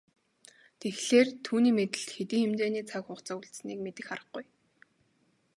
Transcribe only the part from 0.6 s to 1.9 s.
Тэгэхлээр түүний